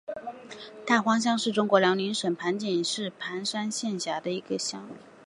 [0.83, 4.89] 大荒乡是中国辽宁省盘锦市盘山县下辖的一个乡。